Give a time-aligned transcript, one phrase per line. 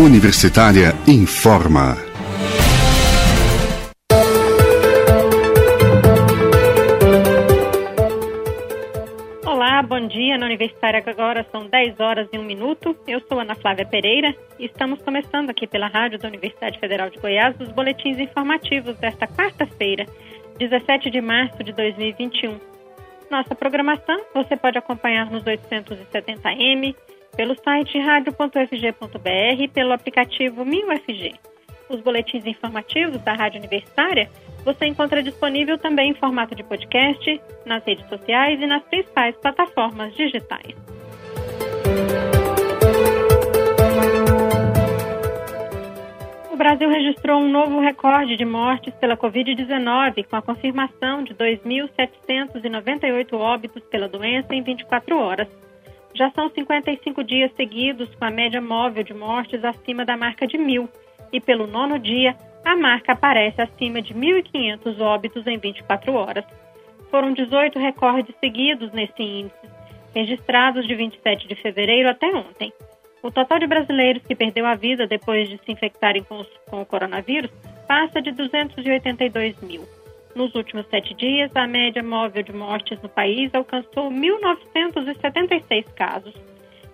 [0.00, 1.94] Universitária informa.
[9.44, 10.38] Olá, bom dia.
[10.38, 12.96] Na Universitária agora são 10 horas e 1 minuto.
[13.06, 17.18] Eu sou Ana Flávia Pereira e estamos começando aqui pela Rádio da Universidade Federal de
[17.18, 20.06] Goiás os boletins informativos desta quarta-feira,
[20.58, 22.58] 17 de março de 2021.
[23.30, 26.96] Nossa programação você pode acompanhar nos 870m,
[27.40, 31.32] pelo site radio.fg.br e pelo aplicativo MinUFG.
[31.88, 34.28] Os boletins informativos da Rádio Universitária
[34.62, 40.14] você encontra disponível também em formato de podcast, nas redes sociais e nas principais plataformas
[40.14, 40.76] digitais.
[46.52, 53.32] O Brasil registrou um novo recorde de mortes pela Covid-19, com a confirmação de 2.798
[53.32, 55.48] óbitos pela doença em 24 horas.
[56.14, 60.58] Já são 55 dias seguidos com a média móvel de mortes acima da marca de
[60.58, 60.88] mil,
[61.32, 66.44] e pelo nono dia, a marca aparece acima de 1.500 óbitos em 24 horas.
[67.10, 69.68] Foram 18 recordes seguidos nesse índice,
[70.14, 72.72] registrados de 27 de fevereiro até ontem.
[73.22, 76.86] O total de brasileiros que perdeu a vida depois de se infectarem com, com o
[76.86, 77.50] coronavírus
[77.86, 79.99] passa de 282 mil.
[80.34, 86.34] Nos últimos sete dias, a média móvel de mortes no país alcançou 1.976 casos.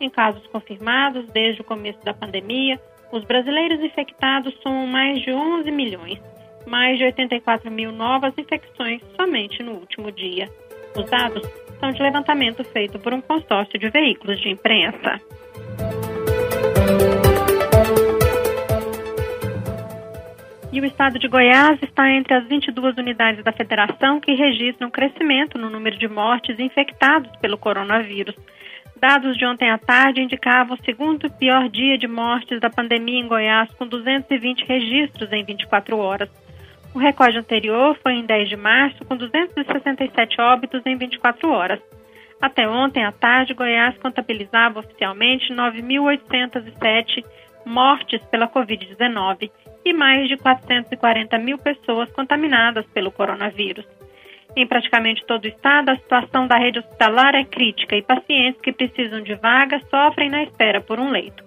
[0.00, 2.80] Em casos confirmados desde o começo da pandemia,
[3.12, 6.20] os brasileiros infectados somam mais de 11 milhões,
[6.66, 10.48] mais de 84 mil novas infecções somente no último dia.
[10.96, 11.42] Os dados
[11.78, 15.20] são de levantamento feito por um consórcio de veículos de imprensa.
[20.72, 25.58] E o estado de Goiás está entre as 22 unidades da federação que registram crescimento
[25.58, 28.36] no número de mortes infectados pelo coronavírus.
[28.96, 33.26] Dados de ontem à tarde indicavam o segundo pior dia de mortes da pandemia em
[33.26, 36.30] Goiás, com 220 registros em 24 horas.
[36.94, 41.80] O recorde anterior foi em 10 de março, com 267 óbitos em 24 horas.
[42.40, 47.24] Até ontem à tarde, Goiás contabilizava oficialmente 9.807
[47.66, 49.50] mortes pela Covid-19
[49.84, 53.86] e mais de 440 mil pessoas contaminadas pelo coronavírus.
[54.56, 58.72] Em praticamente todo o estado, a situação da rede hospitalar é crítica e pacientes que
[58.72, 61.44] precisam de vaga sofrem na espera por um leito.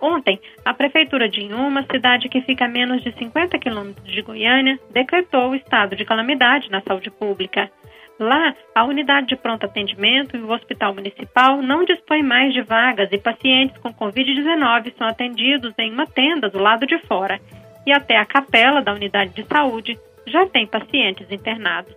[0.00, 4.78] Ontem, a Prefeitura de Inhuma, cidade que fica a menos de 50 quilômetros de Goiânia,
[4.90, 7.70] decretou o estado de calamidade na saúde pública.
[8.18, 13.10] Lá, a unidade de pronto atendimento e o hospital municipal não dispõem mais de vagas
[13.12, 17.38] e pacientes com Covid-19 são atendidos em uma tenda do lado de fora.
[17.86, 21.94] E até a capela da unidade de saúde já tem pacientes internados.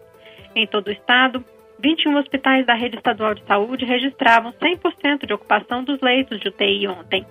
[0.56, 1.44] Em todo o estado,
[1.80, 6.88] 21 hospitais da rede estadual de saúde registravam 100% de ocupação dos leitos de UTI
[6.88, 7.26] ontem.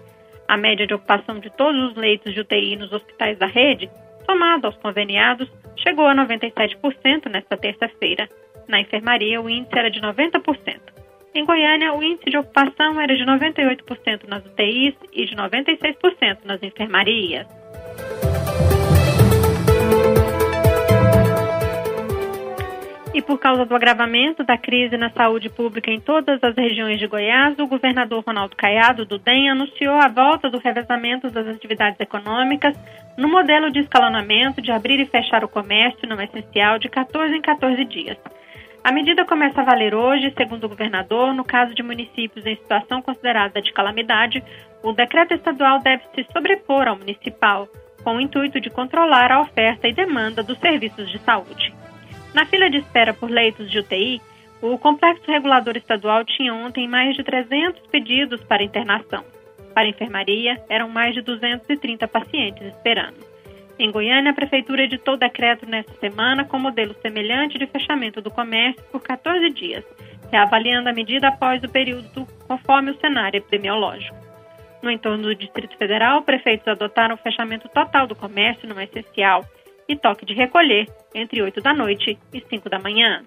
[0.48, 3.90] A média de ocupação de todos os leitos de UTI nos hospitais da rede,
[4.24, 8.26] somado aos conveniados, chegou a 97% nesta terça-feira.
[8.68, 10.98] Na enfermaria, o índice era de 90%.
[11.34, 16.62] Em Goiânia, o índice de ocupação era de 98% nas UTIs e de 96% nas
[16.62, 17.46] enfermarias.
[23.14, 27.06] E por causa do agravamento da crise na saúde pública em todas as regiões de
[27.06, 32.76] Goiás, o governador Ronaldo Caiado, do DEM, anunciou a volta do revezamento das atividades econômicas
[33.16, 37.40] no modelo de escalonamento de abrir e fechar o comércio não essencial de 14 em
[37.40, 38.16] 14 dias.
[38.82, 43.02] A medida começa a valer hoje, segundo o governador, no caso de municípios em situação
[43.02, 44.42] considerada de calamidade,
[44.82, 47.68] o decreto estadual deve se sobrepor ao municipal,
[48.02, 51.74] com o intuito de controlar a oferta e demanda dos serviços de saúde.
[52.32, 54.22] Na fila de espera por leitos de UTI,
[54.62, 59.24] o Complexo Regulador Estadual tinha ontem mais de 300 pedidos para internação.
[59.74, 63.27] Para enfermaria, eram mais de 230 pacientes esperando.
[63.78, 68.82] Em Goiânia, a Prefeitura editou decreto nesta semana com modelo semelhante de fechamento do comércio
[68.90, 69.84] por 14 dias,
[70.32, 74.16] reavaliando a medida após o período conforme o cenário epidemiológico.
[74.82, 79.44] No entorno do Distrito Federal, prefeitos adotaram o fechamento total do comércio não essencial
[79.88, 83.22] e toque de recolher entre 8 da noite e 5 da manhã.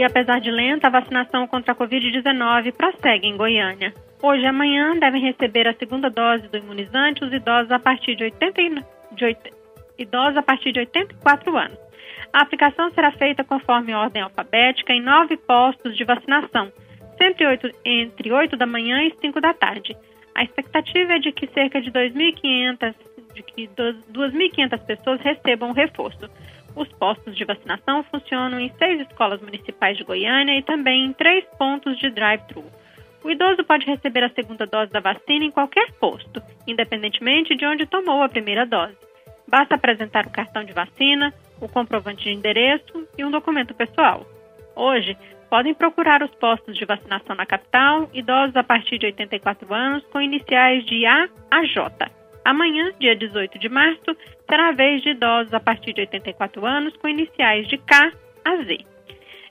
[0.00, 3.92] E apesar de lenta, a vacinação contra a Covid-19 prossegue em Goiânia.
[4.22, 8.24] Hoje e amanhã devem receber a segunda dose do imunizante os idosos a partir de,
[8.24, 8.82] 80,
[9.12, 9.54] de 8,
[9.98, 11.78] idosos a partir de 84 anos.
[12.32, 16.72] A aplicação será feita conforme ordem alfabética em nove postos de vacinação,
[17.18, 19.94] sempre 8, entre 8 da manhã e 5 da tarde.
[20.34, 22.94] A expectativa é de que cerca de 2.500
[23.34, 26.26] de que 2.500 pessoas recebam o reforço.
[26.74, 31.44] Os postos de vacinação funcionam em seis escolas municipais de Goiânia e também em três
[31.58, 32.64] pontos de drive-thru.
[33.22, 37.86] O idoso pode receber a segunda dose da vacina em qualquer posto, independentemente de onde
[37.86, 38.96] tomou a primeira dose.
[39.46, 44.24] Basta apresentar o cartão de vacina, o comprovante de endereço e um documento pessoal.
[44.74, 45.16] Hoje,
[45.50, 50.20] podem procurar os postos de vacinação na capital idosos a partir de 84 anos com
[50.20, 52.19] iniciais de A a J.
[52.44, 54.16] Amanhã, dia 18 de março,
[54.48, 58.12] será a vez de idosos a partir de 84 anos com iniciais de K
[58.44, 58.78] a Z.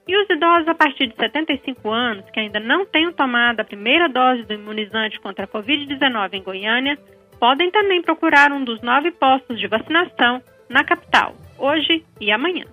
[0.07, 4.09] E os idosos a partir de 75 anos que ainda não tenham tomado a primeira
[4.09, 6.97] dose do imunizante contra a Covid-19 em Goiânia
[7.39, 12.65] podem também procurar um dos nove postos de vacinação na capital, hoje e amanhã.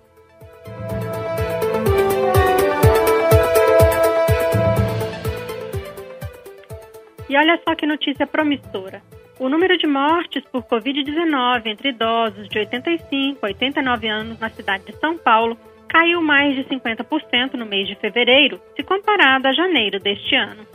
[7.37, 8.99] E olha só que notícia promissora.
[9.39, 14.85] O número de mortes por Covid-19 entre idosos de 85 a 89 anos na cidade
[14.85, 15.55] de São Paulo
[15.87, 20.65] caiu mais de 50% no mês de fevereiro, se comparado a janeiro deste ano.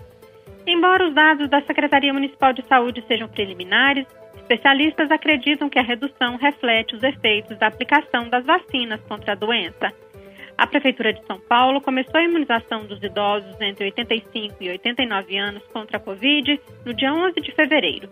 [0.65, 4.07] Embora os dados da Secretaria Municipal de Saúde sejam preliminares,
[4.37, 9.93] especialistas acreditam que a redução reflete os efeitos da aplicação das vacinas contra a doença.
[10.57, 15.63] A Prefeitura de São Paulo começou a imunização dos idosos entre 85 e 89 anos
[15.73, 18.09] contra a Covid no dia 11 de fevereiro.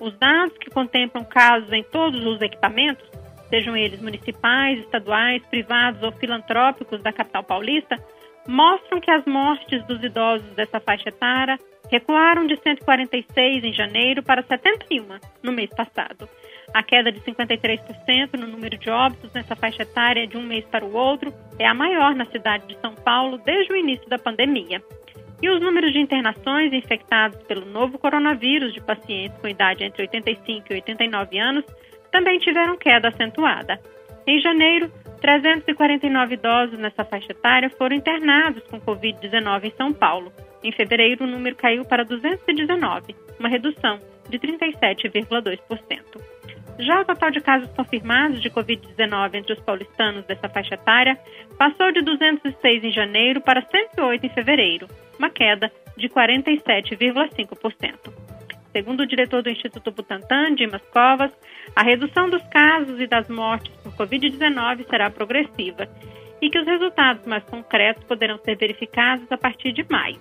[0.00, 3.06] Os dados que contemplam casos em todos os equipamentos,
[3.50, 7.96] sejam eles municipais, estaduais, privados ou filantrópicos da capital paulista,
[8.48, 11.58] mostram que as mortes dos idosos dessa faixa etária
[11.90, 16.28] recuaram de 146 em janeiro para 71 no mês passado.
[16.72, 20.84] A queda de 53% no número de óbitos nessa faixa etária de um mês para
[20.84, 24.80] o outro é a maior na cidade de São Paulo desde o início da pandemia.
[25.42, 30.66] E os números de internações infectados pelo novo coronavírus de pacientes com idade entre 85
[30.70, 31.64] e 89 anos
[32.12, 33.80] também tiveram queda acentuada.
[34.26, 40.32] Em janeiro, 349 idosos nessa faixa etária foram internados com Covid-19 em São Paulo.
[40.62, 46.30] Em fevereiro, o número caiu para 219, uma redução de 37,2%.
[46.78, 51.18] Já o total de casos confirmados de Covid-19 entre os paulistanos dessa faixa etária
[51.58, 54.86] passou de 206 em janeiro para 108 em fevereiro,
[55.18, 58.30] uma queda de 47,5%.
[58.72, 61.32] Segundo o diretor do Instituto Butantan, Dimas Covas,
[61.74, 65.88] a redução dos casos e das mortes por Covid-19 será progressiva
[66.40, 70.18] e que os resultados mais concretos poderão ser verificados a partir de maio.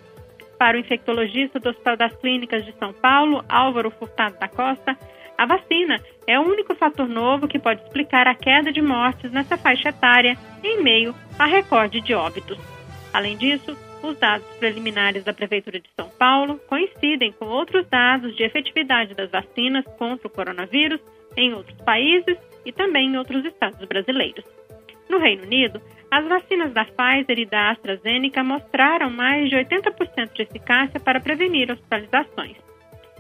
[0.58, 4.98] Para o infectologista do Hospital das Clínicas de São Paulo, Álvaro Furtado da Costa,
[5.40, 9.58] a vacina é o único fator novo que pode explicar a queda de mortes nessa
[9.58, 12.60] faixa etária em meio a recorde de óbitos.
[13.14, 18.44] Além disso, os dados preliminares da Prefeitura de São Paulo coincidem com outros dados de
[18.44, 21.00] efetividade das vacinas contra o coronavírus
[21.38, 24.44] em outros países e também em outros estados brasileiros.
[25.10, 25.82] No Reino Unido,
[26.12, 31.72] as vacinas da Pfizer e da AstraZeneca mostraram mais de 80% de eficácia para prevenir
[31.72, 32.58] hospitalizações.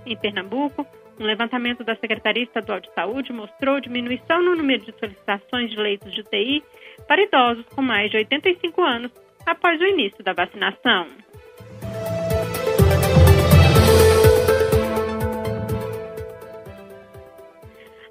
[0.05, 0.85] Em Pernambuco,
[1.19, 6.11] um levantamento da Secretaria Estadual de Saúde mostrou diminuição no número de solicitações de leitos
[6.13, 6.63] de UTI
[7.07, 9.11] para idosos com mais de 85 anos
[9.45, 11.07] após o início da vacinação.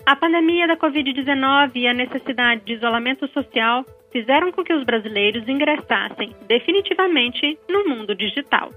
[0.05, 5.46] A pandemia da Covid-19 e a necessidade de isolamento social fizeram com que os brasileiros
[5.46, 8.72] ingressassem definitivamente no mundo digital.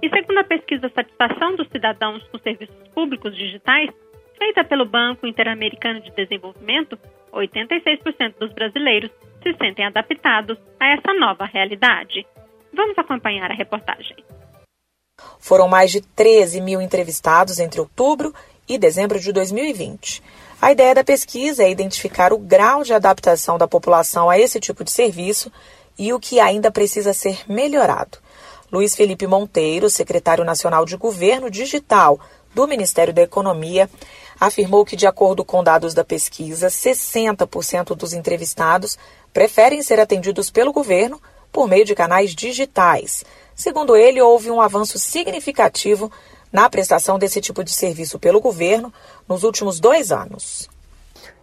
[0.00, 3.90] E segundo a pesquisa Satisfação dos Cidadãos com Serviços Públicos Digitais,
[4.38, 6.96] feita pelo Banco Interamericano de Desenvolvimento,
[7.32, 9.10] 86% dos brasileiros
[9.42, 12.24] se sentem adaptados a essa nova realidade.
[12.72, 14.16] Vamos acompanhar a reportagem.
[15.40, 18.32] Foram mais de 13 mil entrevistados entre outubro
[18.68, 20.22] e dezembro de 2020.
[20.60, 24.84] A ideia da pesquisa é identificar o grau de adaptação da população a esse tipo
[24.84, 25.50] de serviço
[25.98, 28.18] e o que ainda precisa ser melhorado.
[28.70, 32.20] Luiz Felipe Monteiro, secretário nacional de Governo Digital
[32.54, 33.88] do Ministério da Economia,
[34.38, 38.98] afirmou que, de acordo com dados da pesquisa, 60% dos entrevistados
[39.32, 41.18] preferem ser atendidos pelo governo
[41.50, 43.24] por meio de canais digitais.
[43.54, 46.12] Segundo ele, houve um avanço significativo
[46.52, 48.92] na prestação desse tipo de serviço pelo governo
[49.26, 50.68] nos últimos dois anos.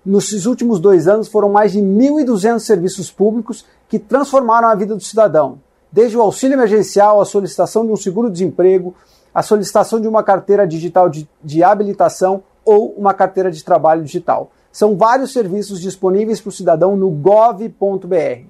[0.05, 5.03] Nos últimos dois anos, foram mais de 1.200 serviços públicos que transformaram a vida do
[5.03, 5.64] cidadão
[5.95, 8.93] desde o auxílio emergencial, a solicitação de um seguro-desemprego,
[9.33, 14.51] a solicitação de uma carteira digital de, de habilitação ou uma carteira de trabalho digital.
[14.73, 18.43] São vários serviços disponíveis para o cidadão no gov.br.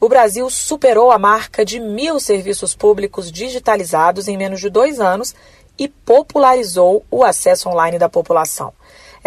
[0.00, 5.34] O Brasil superou a marca de mil serviços públicos digitalizados em menos de dois anos
[5.78, 8.72] e popularizou o acesso online da população.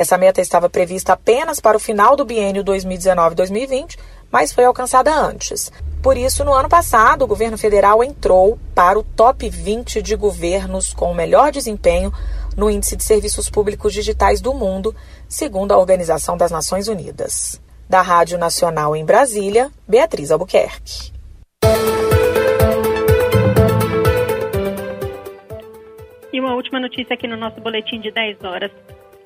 [0.01, 3.99] Essa meta estava prevista apenas para o final do biênio 2019-2020,
[4.31, 5.71] mas foi alcançada antes.
[6.01, 10.91] Por isso, no ano passado, o governo federal entrou para o top 20 de governos
[10.91, 12.11] com o melhor desempenho
[12.57, 14.95] no Índice de Serviços Públicos Digitais do Mundo,
[15.29, 17.61] segundo a Organização das Nações Unidas.
[17.87, 21.11] Da Rádio Nacional em Brasília, Beatriz Albuquerque.
[26.33, 28.71] E uma última notícia aqui no nosso boletim de 10 horas.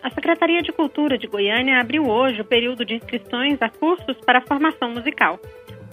[0.05, 4.39] A Secretaria de Cultura de Goiânia abriu hoje o período de inscrições a cursos para
[4.39, 5.39] formação musical.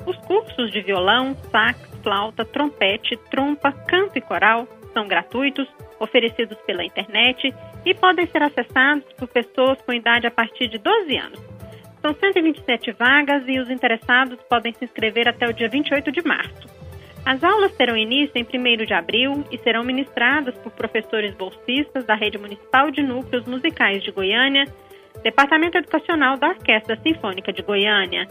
[0.06, 5.66] Os cursos de violão, sax, flauta, trompete, trompa, canto e coral são gratuitos,
[5.98, 7.54] oferecidos pela internet
[7.86, 11.40] e podem ser acessados por pessoas com idade a partir de 12 anos.
[12.02, 16.81] São 127 vagas e os interessados podem se inscrever até o dia 28 de março.
[17.24, 22.16] As aulas terão início em 1 de abril e serão ministradas por professores bolsistas da
[22.16, 24.64] Rede Municipal de Núcleos Musicais de Goiânia,
[25.22, 28.26] Departamento Educacional da Orquestra Sinfônica de Goiânia.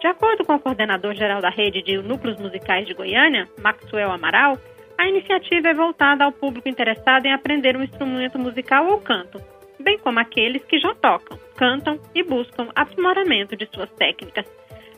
[0.00, 4.58] De acordo com o coordenador-geral da Rede de Núcleos Musicais de Goiânia, Maxwell Amaral,
[4.96, 9.38] a iniciativa é voltada ao público interessado em aprender um instrumento musical ou canto,
[9.78, 14.46] bem como aqueles que já tocam, cantam e buscam aprimoramento de suas técnicas.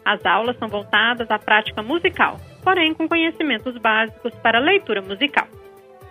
[0.04, 5.46] As aulas são voltadas à prática musical, porém com conhecimentos básicos para leitura musical.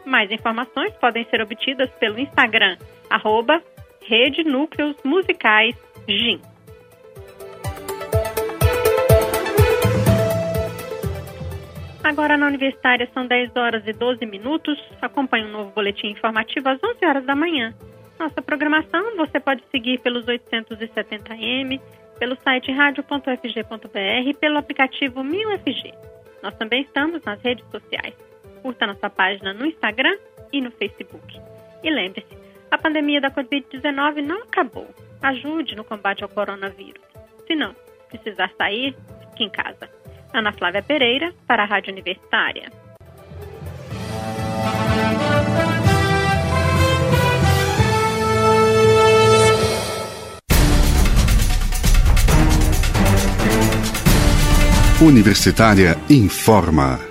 [0.06, 2.78] Mais informações podem ser obtidas pelo Instagram,
[3.10, 3.62] arroba
[4.02, 5.76] Rede Núcleos Musicais
[6.08, 6.42] GIM.
[12.04, 14.78] Agora na Universitária são 10 horas e 12 minutos.
[15.02, 17.74] Acompanhe um novo boletim informativo às 11 horas da manhã.
[18.20, 21.80] Nossa programação você pode seguir pelos 870M,
[22.22, 25.92] pelo site radio.fg.br e pelo aplicativo 1000FG.
[26.44, 28.14] Nós também estamos nas redes sociais.
[28.62, 30.16] Curta nossa página no Instagram
[30.54, 31.42] e no Facebook.
[31.84, 32.38] E lembre-se,
[32.70, 34.88] a pandemia da Covid-19 não acabou.
[35.20, 37.04] Ajude no combate ao coronavírus.
[37.48, 37.76] Se não
[38.08, 38.96] precisar sair,
[39.32, 39.90] fique em casa.
[40.32, 42.72] Ana Flávia Pereira, para a Rádio Universitária.
[55.02, 57.11] Universitária informa.